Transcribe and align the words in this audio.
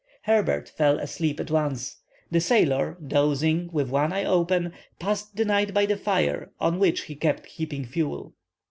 Herbert 0.23 0.67
fell 0.67 0.97
asleep 0.97 1.39
at 1.39 1.51
once. 1.51 1.97
The 2.31 2.41
sailor, 2.41 2.97
dozing, 3.05 3.69
with 3.71 3.91
one 3.91 4.11
eye 4.11 4.25
open, 4.25 4.73
passed 4.97 5.35
the 5.35 5.45
night 5.45 5.75
by 5.75 5.85
the 5.85 5.95
fire, 5.95 6.49
on 6.59 6.79
which 6.79 7.01
he 7.01 7.13
kept 7.13 7.45
heaping 7.45 7.85
fuel. 7.85 8.33